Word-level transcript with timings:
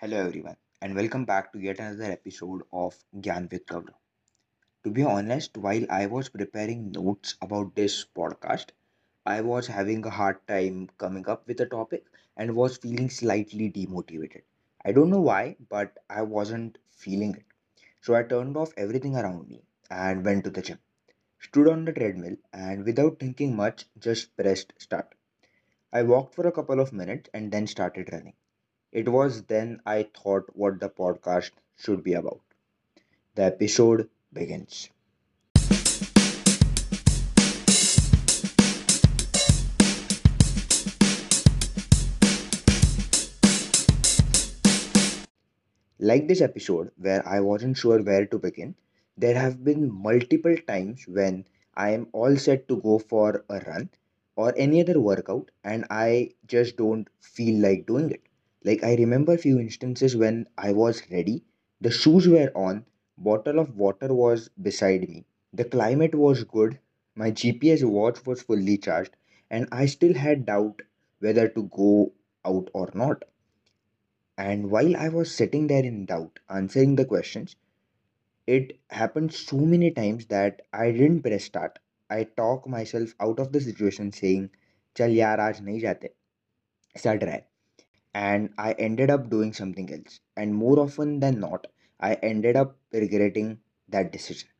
Hello 0.00 0.16
everyone 0.16 0.56
and 0.82 0.96
welcome 0.96 1.24
back 1.24 1.52
to 1.52 1.60
yet 1.60 1.78
another 1.78 2.10
episode 2.10 2.62
of 2.72 2.96
Gyaan 3.20 3.48
with 3.52 3.64
Gaurav. 3.66 3.94
To 4.84 4.90
be 4.90 5.02
honest, 5.04 5.56
while 5.58 5.86
I 5.90 6.06
was 6.06 6.28
preparing 6.30 6.92
notes 6.92 7.36
about 7.42 7.74
this 7.76 8.04
podcast, 8.04 8.70
I 9.26 9.42
was 9.42 9.68
having 9.68 10.04
a 10.06 10.10
hard 10.10 10.46
time 10.48 10.90
coming 10.98 11.28
up 11.28 11.46
with 11.48 11.60
a 11.60 11.66
topic 11.66 12.06
and 12.36 12.56
was 12.56 12.78
feeling 12.78 13.10
slightly 13.10 13.70
demotivated. 13.70 14.42
I 14.84 14.92
don't 14.92 15.10
know 15.10 15.20
why, 15.20 15.56
but 15.68 15.98
I 16.10 16.22
wasn't 16.22 16.78
feeling 16.90 17.36
it. 17.36 17.44
So 18.00 18.14
I 18.14 18.24
turned 18.24 18.56
off 18.56 18.74
everything 18.76 19.16
around 19.16 19.48
me 19.48 19.62
and 19.90 20.24
went 20.24 20.44
to 20.44 20.50
the 20.50 20.62
gym. 20.62 20.78
Stood 21.40 21.68
on 21.68 21.84
the 21.84 21.92
treadmill 21.92 22.36
and 22.52 22.84
without 22.84 23.20
thinking 23.20 23.56
much, 23.56 23.86
just 23.98 24.36
pressed 24.36 24.74
start. 24.78 25.14
I 25.92 26.04
walked 26.04 26.34
for 26.34 26.46
a 26.48 26.52
couple 26.52 26.80
of 26.80 26.92
minutes 26.94 27.30
and 27.34 27.52
then 27.52 27.66
started 27.66 28.12
running. 28.12 28.34
It 28.90 29.06
was 29.06 29.42
then 29.42 29.82
I 29.84 30.04
thought 30.04 30.56
what 30.56 30.80
the 30.80 30.88
podcast 30.88 31.50
should 31.76 32.02
be 32.02 32.14
about. 32.14 32.40
The 33.34 33.42
episode 33.42 34.08
begins. 34.32 34.88
Like 45.98 46.26
this 46.26 46.40
episode, 46.40 46.90
where 46.96 47.28
I 47.28 47.40
wasn't 47.40 47.76
sure 47.76 48.02
where 48.02 48.24
to 48.24 48.38
begin, 48.38 48.74
there 49.18 49.34
have 49.34 49.62
been 49.62 49.92
multiple 49.92 50.56
times 50.66 51.06
when 51.06 51.44
I 51.76 51.90
am 51.90 52.08
all 52.12 52.36
set 52.36 52.66
to 52.68 52.80
go 52.80 52.98
for 52.98 53.44
a 53.50 53.60
run 53.66 53.90
or 54.34 54.54
any 54.56 54.80
other 54.80 54.98
workout 54.98 55.50
and 55.62 55.84
I 55.90 56.30
just 56.46 56.78
don't 56.78 57.06
feel 57.20 57.60
like 57.60 57.84
doing 57.84 58.12
it. 58.12 58.22
Like 58.68 58.84
I 58.84 58.94
remember 58.96 59.36
few 59.36 59.58
instances 59.58 60.16
when 60.16 60.46
I 60.58 60.72
was 60.72 61.02
ready, 61.10 61.44
the 61.80 61.90
shoes 61.90 62.28
were 62.28 62.52
on, 62.54 62.84
bottle 63.18 63.58
of 63.58 63.76
water 63.76 64.14
was 64.14 64.48
beside 64.70 65.08
me, 65.08 65.24
the 65.52 65.64
climate 65.64 66.14
was 66.14 66.44
good, 66.44 66.78
my 67.16 67.32
GPS 67.32 67.82
watch 67.82 68.24
was 68.26 68.42
fully 68.42 68.78
charged, 68.78 69.16
and 69.50 69.68
I 69.72 69.86
still 69.86 70.14
had 70.14 70.46
doubt 70.46 70.82
whether 71.18 71.48
to 71.48 71.64
go 71.64 72.12
out 72.44 72.70
or 72.74 72.90
not 72.94 73.24
and 74.38 74.70
while 74.70 74.96
I 74.96 75.10
was 75.10 75.32
sitting 75.34 75.66
there 75.68 75.84
in 75.84 76.06
doubt, 76.06 76.40
answering 76.48 76.96
the 76.96 77.04
questions, 77.04 77.56
it 78.46 78.78
happened 78.90 79.32
so 79.34 79.58
many 79.58 79.90
times 79.92 80.26
that 80.26 80.62
I 80.72 80.92
didn't 80.92 81.22
press 81.22 81.44
start. 81.44 81.78
I 82.10 82.24
talk 82.24 82.68
myself 82.68 83.14
out 83.20 83.40
of 83.40 83.52
the 83.52 83.60
situation 83.60 84.12
saying, 84.12 84.50
Chal 84.96 85.10
yaar, 85.10 85.38
aaj 85.38 85.62
nahi 85.62 85.82
jate. 85.82 86.10
Start 86.96 87.22
try. 87.22 87.47
And 88.18 88.52
I 88.58 88.72
ended 88.74 89.10
up 89.10 89.30
doing 89.30 89.54
something 89.54 89.90
else. 89.92 90.20
And 90.36 90.54
more 90.54 90.78
often 90.78 91.20
than 91.20 91.40
not, 91.40 91.68
I 92.00 92.14
ended 92.16 92.56
up 92.56 92.76
regretting 92.92 93.60
that 93.88 94.12
decision. 94.12 94.50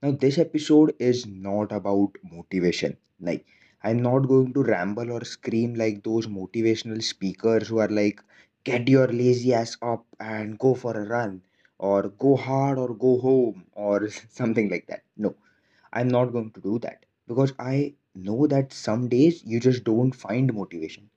Now, 0.00 0.12
this 0.12 0.38
episode 0.38 0.94
is 1.00 1.26
not 1.26 1.72
about 1.72 2.16
motivation. 2.22 2.96
Like, 3.18 3.44
I'm 3.82 4.00
not 4.00 4.28
going 4.28 4.52
to 4.54 4.62
ramble 4.62 5.10
or 5.10 5.24
scream 5.24 5.74
like 5.74 6.04
those 6.04 6.28
motivational 6.28 7.02
speakers 7.02 7.66
who 7.66 7.78
are 7.78 7.88
like, 7.88 8.22
get 8.62 8.88
your 8.88 9.08
lazy 9.08 9.52
ass 9.52 9.76
up 9.82 10.06
and 10.20 10.56
go 10.60 10.74
for 10.76 10.96
a 10.96 11.08
run, 11.08 11.42
or 11.78 12.08
go 12.10 12.36
hard 12.36 12.78
or 12.78 12.94
go 12.94 13.18
home, 13.18 13.66
or 13.72 14.08
something 14.30 14.68
like 14.68 14.86
that. 14.86 15.02
No, 15.16 15.34
I'm 15.92 16.08
not 16.08 16.32
going 16.32 16.52
to 16.52 16.60
do 16.60 16.78
that 16.80 17.06
because 17.28 17.54
I 17.58 17.94
know 18.14 18.46
that 18.48 18.72
some 18.72 19.08
days 19.08 19.44
you 19.44 19.60
just 19.60 19.84
don't 19.84 20.14
find 20.14 20.54
motivation. 20.54 21.10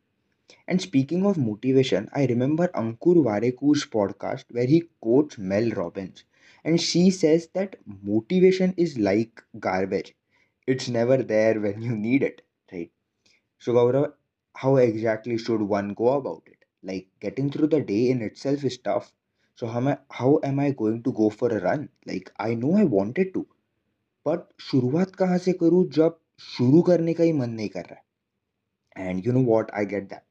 And 0.67 0.81
speaking 0.81 1.26
of 1.26 1.38
motivation, 1.38 2.09
I 2.14 2.26
remember 2.26 2.70
Ankur 2.70 3.16
Warikoo's 3.17 3.86
podcast 3.86 4.45
where 4.52 4.66
he 4.66 4.84
quotes 5.02 5.38
Mel 5.38 5.70
Robbins. 5.72 6.23
And 6.64 6.80
she 6.81 7.09
says 7.12 7.48
that 7.54 7.78
motivation 7.86 8.73
is 8.78 8.98
like 8.98 9.42
garbage. 9.59 10.16
It's 10.67 10.89
never 10.89 11.17
there 11.23 11.60
when 11.60 11.82
you 11.82 11.95
need 11.98 12.23
it, 12.23 12.42
right? 12.71 12.92
So 13.60 13.73
Gaurav, 13.73 14.14
how 14.55 14.77
exactly 14.77 15.38
should 15.38 15.61
one 15.61 15.94
go 15.94 16.10
about 16.14 16.44
it? 16.48 16.66
Like 16.83 17.08
getting 17.20 17.52
through 17.52 17.67
the 17.67 17.82
day 17.82 18.10
in 18.10 18.21
itself 18.21 18.64
is 18.64 18.77
tough. 18.80 19.14
So 19.55 19.67
how 19.67 19.80
am 19.80 19.88
I, 19.89 19.98
how 20.10 20.39
am 20.44 20.60
I 20.60 20.71
going 20.71 21.04
to 21.04 21.14
go 21.14 21.30
for 21.30 21.50
a 21.50 21.61
run? 21.61 21.89
Like 22.05 22.32
I 22.39 22.55
know 22.55 22.76
I 22.76 22.86
wanted 22.86 23.33
to. 23.36 23.48
but 24.26 24.52
शुरुआत 24.66 25.16
kaha 25.21 25.39
se 25.45 25.54
करूँ 25.61 25.80
Jab 25.98 26.17
shuru 26.50 26.83
करने 26.89 27.16
ka 27.17 27.23
hi 27.23 27.32
man 27.42 27.58
nahi 27.58 27.71
kar 27.73 27.83
raha. 27.83 28.02
And 28.98 29.26
you 29.26 29.32
know 29.32 29.39
what? 29.54 29.70
I 29.73 29.86
get 29.86 30.10
that 30.10 30.27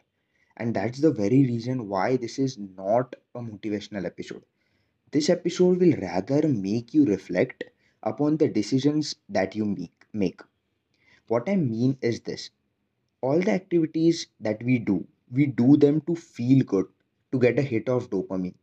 and 0.57 0.75
that's 0.75 1.01
the 1.01 1.13
very 1.13 1.43
reason 1.45 1.89
why 1.89 2.17
this 2.17 2.39
is 2.39 2.59
not 2.59 3.17
a 3.35 3.41
motivational 3.41 4.05
episode. 4.05 4.45
This 5.13 5.31
episode 5.31 5.81
will 5.81 5.97
rather 6.01 6.49
make 6.49 6.95
you 6.95 7.05
reflect 7.07 7.65
upon 8.03 8.39
the 8.39 8.49
decisions 8.49 9.17
that 9.29 9.57
you 9.57 9.65
make. 9.67 10.07
make. 10.13 10.41
What 11.29 11.49
I 11.49 11.55
mean 11.57 11.99
is 12.03 12.21
this 12.23 12.51
all 13.21 13.41
the 13.41 13.53
activities 13.53 14.29
that 14.41 14.63
we 14.63 14.79
do, 14.79 15.07
we 15.31 15.47
do 15.47 15.77
them 15.77 16.01
to 16.03 16.15
feel 16.17 16.65
good, 16.65 16.87
to 17.33 17.39
get 17.39 17.59
a 17.59 17.63
hit 17.63 17.89
of 17.89 18.11
dopamine. 18.11 18.55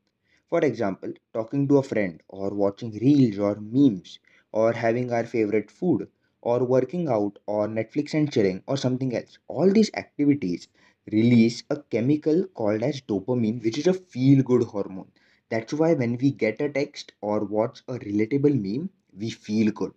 For 0.50 0.60
example, 0.62 1.14
talking 1.34 1.68
to 1.68 1.80
a 1.80 1.84
friend, 1.84 2.24
or 2.30 2.52
watching 2.52 2.92
reels 2.92 3.40
or 3.40 3.56
memes, 3.60 4.20
or 4.54 4.72
having 4.74 5.12
our 5.12 5.26
favorite 5.26 5.70
food, 5.72 6.10
or 6.42 6.64
working 6.66 7.10
out, 7.10 7.40
or 7.48 7.68
Netflix 7.68 8.14
and 8.14 8.32
chilling, 8.32 8.64
or 8.68 8.78
something 8.78 9.16
else. 9.16 9.38
All 9.50 9.72
these 9.72 9.92
activities 9.96 10.70
release 11.12 11.64
a 11.70 11.78
chemical 11.82 12.46
called 12.48 12.84
as 12.84 13.02
dopamine, 13.02 13.64
which 13.64 13.78
is 13.78 13.88
a 13.88 13.94
feel 13.94 14.44
good 14.44 14.64
hormone. 14.64 15.12
That's 15.50 15.74
why 15.74 15.94
when 15.94 16.18
we 16.18 16.32
get 16.32 16.62
a 16.62 16.70
text 16.70 17.14
or 17.22 17.44
watch 17.44 17.82
a 17.88 18.00
relatable 18.00 18.60
meme, 18.62 18.90
we 19.18 19.30
feel 19.30 19.72
good. 19.72 19.94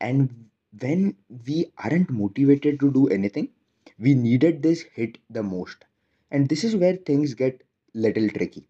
And 0.00 0.48
when 0.80 1.16
we 1.46 1.72
aren't 1.78 2.10
motivated 2.10 2.80
to 2.80 2.90
do 2.92 3.08
anything, 3.08 3.50
we 3.98 4.14
needed 4.14 4.62
this 4.62 4.82
hit 4.82 5.18
the 5.30 5.42
most. 5.42 5.84
And 6.30 6.48
this 6.48 6.64
is 6.64 6.76
where 6.76 6.96
things 6.96 7.34
get 7.34 7.62
little 7.94 8.28
tricky 8.30 8.68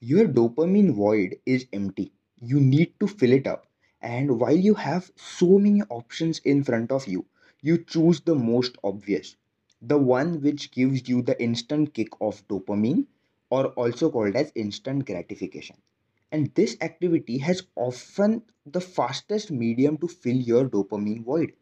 your 0.00 0.26
dopamine 0.28 0.92
void 0.92 1.36
is 1.46 1.66
empty. 1.72 2.12
You 2.40 2.60
need 2.60 2.92
to 3.00 3.06
fill 3.06 3.32
it 3.32 3.46
up. 3.46 3.66
And 4.02 4.38
while 4.38 4.56
you 4.56 4.74
have 4.74 5.10
so 5.16 5.58
many 5.58 5.82
options 5.88 6.38
in 6.40 6.64
front 6.64 6.90
of 6.92 7.06
you, 7.06 7.24
you 7.62 7.78
choose 7.84 8.20
the 8.20 8.34
most 8.34 8.76
obvious, 8.84 9.36
the 9.82 9.98
one 9.98 10.40
which 10.40 10.70
gives 10.70 11.08
you 11.08 11.22
the 11.22 11.40
instant 11.42 11.94
kick 11.94 12.08
of 12.20 12.46
dopamine, 12.48 13.06
or 13.50 13.66
also 13.74 14.10
called 14.10 14.36
as 14.36 14.52
instant 14.54 15.06
gratification. 15.06 15.76
And 16.32 16.54
this 16.54 16.76
activity 16.80 17.38
has 17.38 17.62
often 17.76 18.42
the 18.66 18.80
fastest 18.80 19.50
medium 19.50 19.98
to 19.98 20.08
fill 20.08 20.36
your 20.36 20.68
dopamine 20.68 21.24
void. 21.24 21.52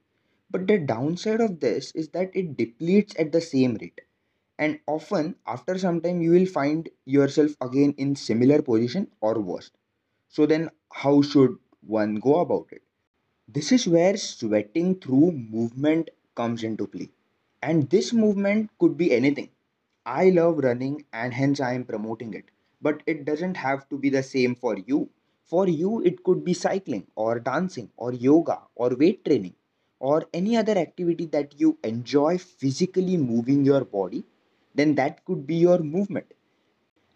But 0.50 0.66
the 0.66 0.78
downside 0.78 1.40
of 1.40 1.60
this 1.60 1.92
is 1.92 2.08
that 2.10 2.30
it 2.36 2.56
depletes 2.56 3.14
at 3.18 3.32
the 3.32 3.40
same 3.40 3.76
rate 3.80 4.00
and 4.58 4.78
often 4.86 5.36
after 5.46 5.78
some 5.78 6.00
time 6.00 6.20
you 6.22 6.30
will 6.32 6.46
find 6.46 6.88
yourself 7.06 7.52
again 7.60 7.94
in 7.98 8.14
similar 8.16 8.62
position 8.62 9.10
or 9.20 9.40
worse 9.40 9.70
so 10.28 10.46
then 10.46 10.70
how 10.92 11.22
should 11.22 11.58
one 11.80 12.16
go 12.16 12.40
about 12.40 12.68
it 12.72 12.82
this 13.48 13.72
is 13.72 13.88
where 13.88 14.16
sweating 14.16 14.94
through 15.00 15.32
movement 15.32 16.10
comes 16.34 16.62
into 16.64 16.86
play 16.86 17.10
and 17.62 17.88
this 17.90 18.12
movement 18.12 18.70
could 18.80 18.96
be 18.96 19.12
anything 19.18 19.48
i 20.06 20.30
love 20.30 20.58
running 20.66 20.96
and 21.12 21.34
hence 21.34 21.60
i 21.60 21.72
am 21.78 21.84
promoting 21.90 22.34
it 22.34 22.46
but 22.82 23.02
it 23.06 23.24
doesn't 23.24 23.56
have 23.56 23.88
to 23.88 23.98
be 24.04 24.10
the 24.10 24.22
same 24.22 24.54
for 24.56 24.76
you 24.92 24.98
for 25.52 25.68
you 25.68 26.00
it 26.10 26.22
could 26.24 26.44
be 26.44 26.54
cycling 26.54 27.06
or 27.14 27.38
dancing 27.38 27.90
or 27.96 28.12
yoga 28.12 28.58
or 28.74 28.90
weight 29.02 29.24
training 29.24 29.54
or 30.00 30.24
any 30.34 30.56
other 30.56 30.76
activity 30.86 31.26
that 31.26 31.54
you 31.60 31.76
enjoy 31.84 32.36
physically 32.38 33.16
moving 33.16 33.64
your 33.64 33.84
body 33.84 34.24
then 34.74 34.94
that 34.96 35.24
could 35.26 35.46
be 35.46 35.56
your 35.56 35.78
movement. 35.80 36.32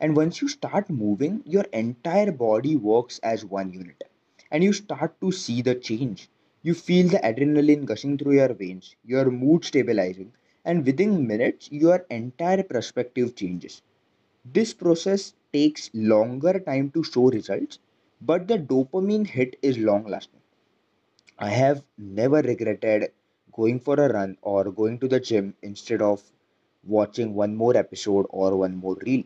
And 0.01 0.15
once 0.17 0.43
you 0.43 0.49
start 0.49 0.91
moving, 0.91 1.43
your 1.47 1.65
entire 1.73 2.31
body 2.31 2.77
works 2.77 3.19
as 3.21 3.45
one 3.45 3.73
unit. 3.73 4.05
And 4.51 4.63
you 4.63 4.73
start 4.75 5.19
to 5.23 5.33
see 5.33 5.63
the 5.63 5.75
change. 5.75 6.29
You 6.63 6.75
feel 6.75 7.09
the 7.09 7.19
adrenaline 7.19 7.85
gushing 7.85 8.19
through 8.19 8.35
your 8.35 8.53
veins, 8.55 8.97
your 9.05 9.31
mood 9.31 9.65
stabilizing, 9.65 10.33
and 10.65 10.85
within 10.85 11.27
minutes, 11.27 11.71
your 11.71 12.07
entire 12.11 12.65
perspective 12.65 13.37
changes. 13.37 13.83
This 14.45 14.75
process 14.75 15.35
takes 15.53 15.91
longer 15.95 16.61
time 16.61 16.91
to 16.93 17.05
show 17.05 17.31
results, 17.31 17.79
but 18.21 18.49
the 18.49 18.59
dopamine 18.59 19.27
hit 19.27 19.57
is 19.63 19.79
long 19.79 20.05
lasting. 20.07 20.41
I 21.39 21.51
have 21.51 21.85
never 21.99 22.41
regretted 22.41 23.13
going 23.53 23.81
for 23.81 23.97
a 23.97 24.11
run 24.11 24.39
or 24.41 24.73
going 24.73 24.99
to 25.01 25.09
the 25.09 25.21
gym 25.21 25.55
instead 25.61 26.01
of 26.01 26.33
watching 26.85 27.35
one 27.35 27.55
more 27.55 27.77
episode 27.77 28.25
or 28.31 28.57
one 28.57 28.77
more 28.77 28.95
reel. 29.05 29.25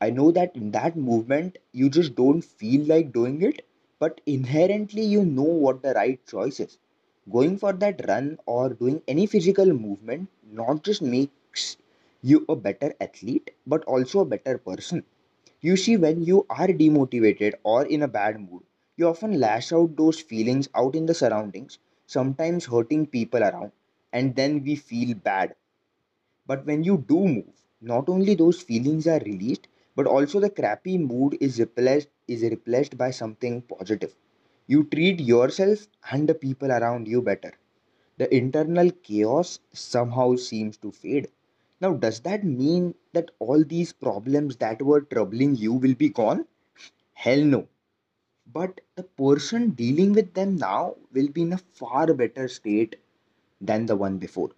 I 0.00 0.10
know 0.10 0.30
that 0.30 0.54
in 0.54 0.70
that 0.70 0.96
movement, 0.96 1.58
you 1.72 1.90
just 1.90 2.14
don't 2.14 2.42
feel 2.42 2.86
like 2.86 3.12
doing 3.12 3.42
it, 3.42 3.66
but 4.04 4.20
inherently, 4.26 5.02
you 5.04 5.24
know 5.24 5.42
what 5.66 5.82
the 5.82 5.94
right 5.94 6.26
choice 6.26 6.60
is. 6.60 6.78
Going 7.30 7.58
for 7.58 7.72
that 7.74 8.06
run 8.08 8.38
or 8.46 8.70
doing 8.70 9.02
any 9.08 9.26
physical 9.26 9.66
movement 9.66 10.28
not 10.52 10.84
just 10.84 11.02
makes 11.02 11.76
you 12.22 12.44
a 12.48 12.56
better 12.56 12.94
athlete, 13.00 13.50
but 13.66 13.84
also 13.84 14.20
a 14.20 14.26
better 14.26 14.58
person. 14.58 15.04
You 15.60 15.76
see, 15.76 15.96
when 15.96 16.22
you 16.24 16.46
are 16.50 16.68
demotivated 16.68 17.54
or 17.64 17.86
in 17.86 18.02
a 18.02 18.08
bad 18.08 18.40
mood, 18.40 18.62
you 18.96 19.08
often 19.08 19.40
lash 19.40 19.72
out 19.72 19.96
those 19.96 20.20
feelings 20.20 20.68
out 20.74 20.94
in 20.94 21.06
the 21.06 21.14
surroundings, 21.14 21.78
sometimes 22.06 22.66
hurting 22.66 23.06
people 23.08 23.42
around, 23.42 23.72
and 24.12 24.36
then 24.36 24.62
we 24.64 24.76
feel 24.76 25.14
bad. 25.16 25.56
But 26.46 26.64
when 26.66 26.84
you 26.84 27.04
do 27.06 27.20
move, 27.28 27.66
not 27.82 28.08
only 28.08 28.34
those 28.34 28.62
feelings 28.62 29.06
are 29.06 29.20
released, 29.20 29.68
but 29.96 30.06
also 30.06 30.40
the 30.40 30.50
crappy 30.50 30.98
mood 30.98 31.36
is 31.40 31.58
replaced 31.60 32.08
is 32.28 32.42
replaced 32.42 32.96
by 32.98 33.10
something 33.10 33.62
positive. 33.62 34.14
You 34.66 34.84
treat 34.84 35.20
yourself 35.20 35.86
and 36.10 36.28
the 36.28 36.34
people 36.34 36.70
around 36.72 37.08
you 37.08 37.22
better. 37.22 37.52
The 38.18 38.34
internal 38.34 38.90
chaos 38.90 39.60
somehow 39.72 40.36
seems 40.36 40.76
to 40.78 40.90
fade. 40.92 41.28
Now, 41.80 41.94
does 41.94 42.20
that 42.20 42.44
mean 42.44 42.94
that 43.12 43.30
all 43.38 43.64
these 43.64 43.92
problems 43.92 44.56
that 44.56 44.82
were 44.82 45.02
troubling 45.02 45.56
you 45.56 45.74
will 45.74 45.94
be 45.94 46.08
gone? 46.10 46.46
Hell 47.14 47.44
no. 47.44 47.68
But 48.52 48.80
the 48.96 49.02
person 49.04 49.70
dealing 49.72 50.12
with 50.14 50.34
them 50.34 50.56
now 50.56 50.96
will 51.12 51.28
be 51.28 51.42
in 51.42 51.52
a 51.52 51.58
far 51.58 52.14
better 52.14 52.48
state 52.48 52.96
than 53.60 53.86
the 53.86 53.96
one 53.96 54.18
before. 54.18 54.50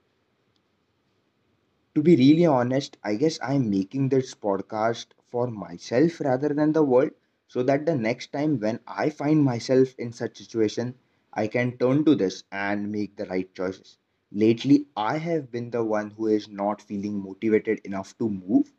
To 1.96 2.02
be 2.02 2.14
really 2.14 2.46
honest, 2.46 2.96
I 3.02 3.16
guess 3.16 3.40
I'm 3.42 3.68
making 3.68 4.10
this 4.10 4.36
podcast 4.36 5.06
for 5.36 5.48
myself 5.50 6.20
rather 6.20 6.48
than 6.50 6.72
the 6.72 6.82
world 6.82 7.10
so 7.48 7.62
that 7.62 7.86
the 7.86 7.94
next 7.96 8.32
time 8.32 8.58
when 8.60 8.80
I 8.86 9.10
find 9.10 9.44
myself 9.44 9.94
in 9.98 10.12
such 10.12 10.38
situation, 10.38 10.94
I 11.32 11.46
can 11.48 11.78
turn 11.78 12.04
to 12.06 12.14
this 12.14 12.44
and 12.52 12.90
make 12.92 13.16
the 13.16 13.26
right 13.26 13.52
choices. 13.54 13.98
Lately, 14.32 14.88
I 14.96 15.18
have 15.18 15.50
been 15.50 15.70
the 15.70 15.84
one 15.84 16.10
who 16.10 16.28
is 16.28 16.48
not 16.48 16.82
feeling 16.82 17.22
motivated 17.22 17.80
enough 17.84 18.16
to 18.18 18.28
move, 18.30 18.72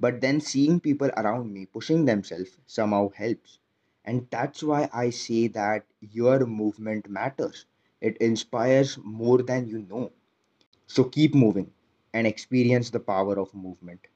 but 0.00 0.20
then 0.20 0.40
seeing 0.40 0.80
people 0.80 1.10
around 1.16 1.52
me 1.52 1.66
pushing 1.66 2.04
themselves 2.04 2.58
somehow 2.66 3.10
helps. 3.10 3.58
And 4.04 4.26
that's 4.30 4.62
why 4.62 4.90
I 4.92 5.10
say 5.10 5.46
that 5.48 5.86
your 6.00 6.46
movement 6.46 7.08
matters. 7.08 7.66
It 8.00 8.16
inspires 8.18 8.98
more 9.02 9.42
than 9.42 9.68
you 9.68 9.82
know. 9.82 10.12
So 10.88 11.04
keep 11.04 11.34
moving 11.34 11.72
and 12.14 12.26
experience 12.26 12.90
the 12.90 13.00
power 13.00 13.38
of 13.38 13.54
movement. 13.54 14.08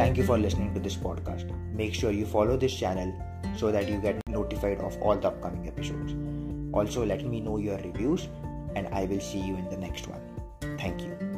Thank 0.00 0.16
you 0.16 0.24
for 0.24 0.38
listening 0.38 0.72
to 0.72 0.80
this 0.80 0.96
podcast. 0.96 1.50
Make 1.74 1.92
sure 1.92 2.10
you 2.10 2.24
follow 2.24 2.56
this 2.56 2.74
channel 2.74 3.12
so 3.54 3.70
that 3.70 3.86
you 3.86 3.98
get 3.98 4.26
notified 4.26 4.78
of 4.78 4.96
all 5.02 5.14
the 5.14 5.28
upcoming 5.28 5.68
episodes. 5.68 6.14
Also, 6.72 7.04
let 7.04 7.26
me 7.26 7.38
know 7.38 7.58
your 7.58 7.76
reviews, 7.76 8.26
and 8.74 8.88
I 8.94 9.04
will 9.04 9.20
see 9.20 9.40
you 9.40 9.56
in 9.56 9.68
the 9.68 9.76
next 9.76 10.08
one. 10.08 10.22
Thank 10.78 11.02
you. 11.02 11.29